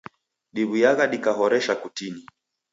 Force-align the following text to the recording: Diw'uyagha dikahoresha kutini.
Diw'uyagha 0.55 1.05
dikahoresha 1.13 1.73
kutini. 1.81 2.21